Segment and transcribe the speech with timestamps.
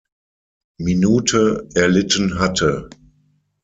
[0.79, 2.89] Minute, erlitten hatte.